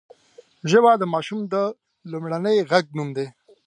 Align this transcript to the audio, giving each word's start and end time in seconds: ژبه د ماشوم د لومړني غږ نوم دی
ژبه 0.69 0.91
د 0.97 1.03
ماشوم 1.13 1.39
د 1.53 1.55
لومړني 2.11 2.57
غږ 2.71 2.85
نوم 2.97 3.09
دی 3.17 3.27